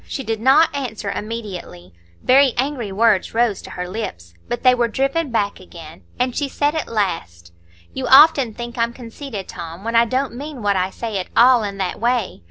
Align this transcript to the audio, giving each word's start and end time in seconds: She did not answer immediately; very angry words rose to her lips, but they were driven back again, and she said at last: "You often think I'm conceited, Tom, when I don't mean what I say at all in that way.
She 0.07 0.23
did 0.23 0.39
not 0.41 0.73
answer 0.75 1.11
immediately; 1.11 1.93
very 2.23 2.55
angry 2.57 2.91
words 2.91 3.35
rose 3.35 3.61
to 3.61 3.69
her 3.69 3.87
lips, 3.87 4.33
but 4.47 4.63
they 4.63 4.73
were 4.73 4.87
driven 4.87 5.29
back 5.29 5.59
again, 5.59 6.01
and 6.19 6.35
she 6.35 6.49
said 6.49 6.73
at 6.73 6.87
last: 6.87 7.53
"You 7.93 8.07
often 8.07 8.55
think 8.55 8.79
I'm 8.79 8.93
conceited, 8.93 9.47
Tom, 9.47 9.83
when 9.83 9.95
I 9.95 10.05
don't 10.05 10.33
mean 10.33 10.63
what 10.63 10.75
I 10.75 10.89
say 10.89 11.19
at 11.19 11.27
all 11.37 11.61
in 11.61 11.77
that 11.77 11.99
way. 11.99 12.39